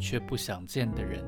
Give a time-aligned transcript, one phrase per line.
[0.00, 1.24] 却不想见的人。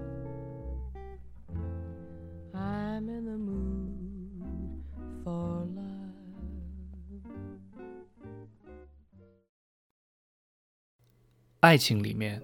[11.61, 12.43] 爱情里面，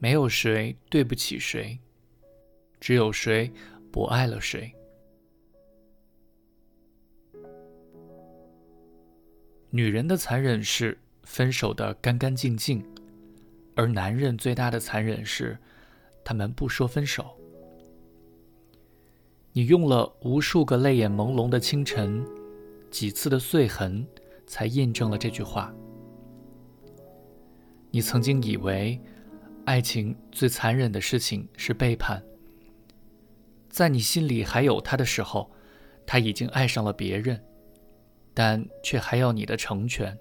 [0.00, 1.78] 没有谁对不起谁，
[2.80, 3.48] 只有谁
[3.92, 4.74] 不爱了谁。
[9.70, 12.84] 女人的残忍是分手的干干净净。
[13.76, 15.56] 而男人最大的残忍是，
[16.24, 17.26] 他们不说分手。
[19.52, 22.24] 你用了无数个泪眼朦胧的清晨，
[22.90, 24.06] 几次的碎痕，
[24.46, 25.72] 才印证了这句话。
[27.90, 28.98] 你曾经以为，
[29.66, 32.22] 爱情最残忍的事情是背叛。
[33.68, 35.50] 在你心里还有他的时候，
[36.06, 37.38] 他已经爱上了别人，
[38.32, 40.16] 但却还要你的成全。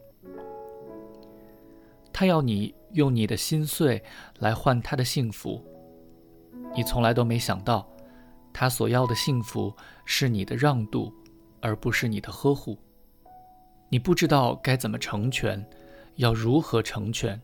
[2.12, 4.02] 他要你用你的心碎
[4.40, 5.62] 来换他的幸福，
[6.74, 7.88] 你从来都没想到，
[8.54, 11.14] 他所要的幸福是你的让渡，
[11.62, 12.78] 而不是你的呵护。
[13.90, 15.64] 你不知道该怎么成全，
[16.16, 17.40] 要如何成全。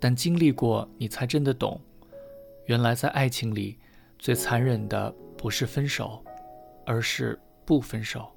[0.00, 1.80] 但经历过，你才真的懂，
[2.64, 3.78] 原来在爱情里，
[4.18, 6.24] 最残忍的不是分手，
[6.86, 8.30] 而是不分手。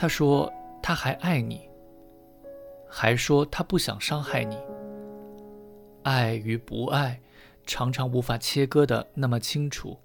[0.00, 0.48] 他说
[0.80, 1.68] 他还爱你，
[2.88, 4.56] 还说他不想伤害你。
[6.04, 7.20] 爱与不爱，
[7.66, 9.98] 常常无法切割的那么清楚。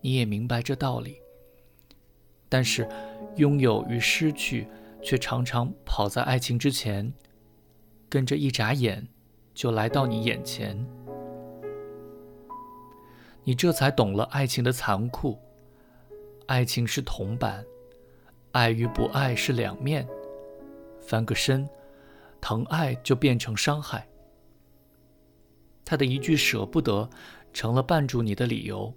[0.00, 1.20] 你也明白这道理，
[2.48, 2.88] 但是
[3.34, 4.68] 拥有与失去，
[5.02, 7.12] 却常常跑在爱情之前，
[8.08, 9.04] 跟着一眨眼
[9.52, 10.78] 就来到你眼前。
[13.42, 15.36] 你这才懂了爱情的残酷，
[16.46, 17.64] 爱情是铜板。
[18.56, 20.08] 爱与不爱是两面，
[20.98, 21.68] 翻个身，
[22.40, 24.08] 疼爱就变成伤害。
[25.84, 27.06] 他的一句舍不得，
[27.52, 28.90] 成了绊住你的理由，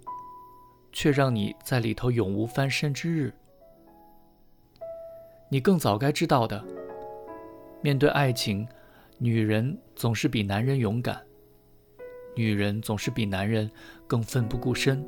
[0.92, 3.34] 却让你在里头永无翻身之日。
[5.50, 6.64] 你更早该知道的，
[7.82, 8.66] 面对爱情，
[9.18, 11.22] 女人总是比男人勇敢，
[12.34, 13.70] 女人总是比男人
[14.06, 15.06] 更奋不顾身，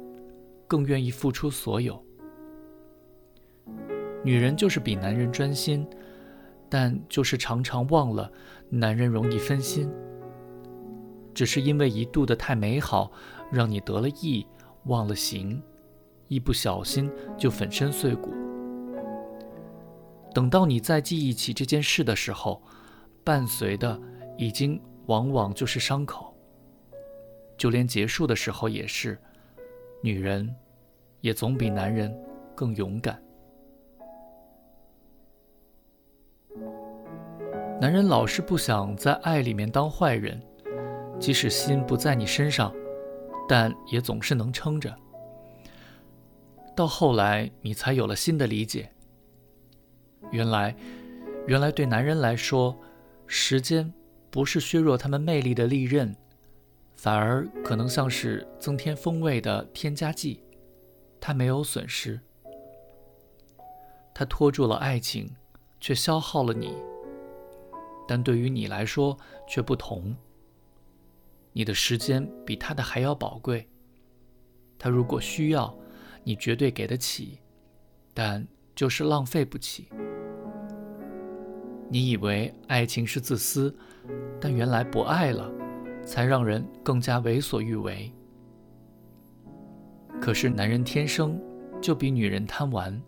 [0.69, 2.05] 更愿意付出所有。
[4.25, 5.87] 女人就是比男人专心，
[6.69, 8.31] 但就是常常忘了
[8.69, 9.91] 男人容易分心。
[11.34, 13.11] 只是因为一度的太美好，
[13.50, 14.47] 让你得了意，
[14.84, 15.62] 忘了形，
[16.28, 18.32] 一不小心就粉身碎骨。
[20.34, 22.62] 等到你再记忆起这件事的时候，
[23.25, 24.00] 伴随的
[24.38, 26.34] 已经往往就是伤口。
[27.56, 29.19] 就连结束的时候也是，
[30.03, 30.55] 女人
[31.21, 32.15] 也总比男人
[32.55, 33.22] 更勇敢。
[37.82, 40.41] 男人老是不想在爱里面当坏人，
[41.19, 42.72] 即使心不在你身上，
[43.48, 44.97] 但也总是能撑着。
[46.76, 48.88] 到后来，你才有了新的理解。
[50.31, 50.76] 原来，
[51.48, 52.78] 原来对男人来说，
[53.26, 53.93] 时间
[54.31, 56.14] 不是削弱他们魅力的利刃，
[56.94, 60.41] 反而可能像是增添风味的添加剂。
[61.20, 62.20] 他没有损失，
[64.14, 65.34] 他拖住了爱情，
[65.81, 66.72] 却消耗了你。
[68.07, 70.15] 但对于你来说却不同。
[71.53, 73.69] 你的时间比他的还要宝贵。
[74.79, 75.77] 他如果需要，
[76.25, 77.39] 你绝对给得起，
[78.15, 79.88] 但就是浪费不起。
[81.88, 83.75] 你以为爱情是自私，
[84.41, 85.53] 但原来不爱了，
[86.05, 88.11] 才让人更加为所欲为。
[90.21, 91.38] 可是男人天生
[91.81, 93.00] 就比女人贪玩，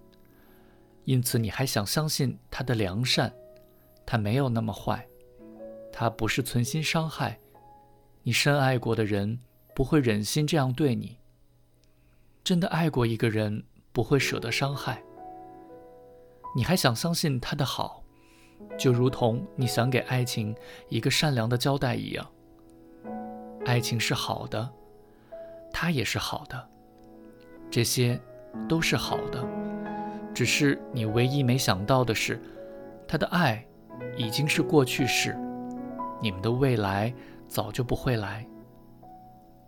[1.05, 3.33] 因此你还想相信他的良善。
[4.07, 5.07] 他没有那么坏，
[5.93, 7.39] 他不是存心伤害
[8.23, 8.33] 你。
[8.33, 9.39] 深爱过的人
[9.75, 11.19] 不会忍心这样对你。
[12.43, 15.03] 真的爱过一个人，不会舍得伤害。
[16.55, 18.05] 你还想相信他的好，
[18.79, 20.55] 就如同你想给爱情
[20.89, 22.27] 一个善良的交代一样。
[23.65, 24.71] 爱情是好的，
[25.73, 26.69] 他也是好的，
[27.71, 28.21] 这些
[28.69, 29.43] 都是好的。
[30.35, 32.41] 只是你唯一没想到的是，
[33.09, 33.67] 他的爱。
[34.17, 35.37] 已经是过去式，
[36.21, 37.13] 你们的未来
[37.49, 38.47] 早就不会来。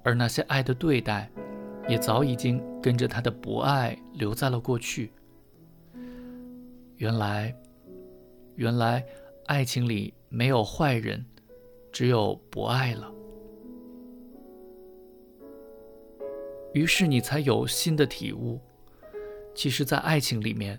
[0.02, 1.31] 而那些爱的对待，
[1.88, 5.12] 也早已经跟着他的不爱留在了过去。
[6.96, 7.55] 原来，
[8.55, 9.05] 原来，
[9.46, 11.25] 爱情里没有坏人，
[11.93, 13.12] 只有不爱了。
[16.73, 18.61] 于是你才有新的体悟。
[19.55, 20.78] 其实，在爱情里面，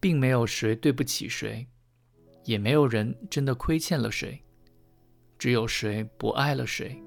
[0.00, 1.66] 并没有谁对不起谁，
[2.44, 4.42] 也没有人真的亏欠了谁，
[5.38, 7.02] 只有谁不爱了谁。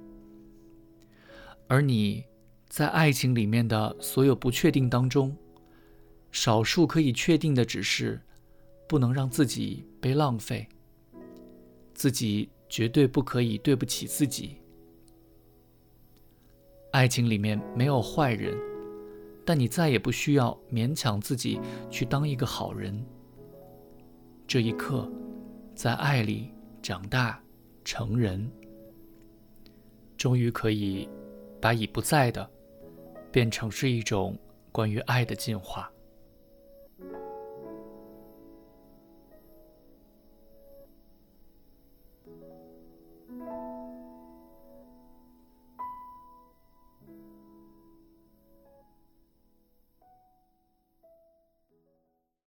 [1.67, 2.23] 而你
[2.69, 5.35] 在爱情里面的所有不确定当中，
[6.31, 8.21] 少数可以确定的只是，
[8.87, 10.67] 不能让自己被浪费，
[11.93, 14.57] 自己绝对不可以对不起自己。
[16.91, 18.57] 爱情里面没有坏人，
[19.43, 21.59] 但你再也不需要勉强自己
[21.89, 23.05] 去当一个好人。
[24.47, 25.11] 这一刻，
[25.75, 27.37] 在爱里长大
[27.83, 28.49] 成人，
[30.15, 31.07] 终于可以
[31.61, 32.49] 把已不在的
[33.29, 34.37] 变成是一种
[34.71, 35.91] 关于爱的进化。